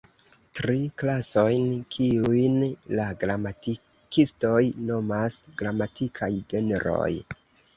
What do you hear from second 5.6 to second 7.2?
gramatikaj genroj.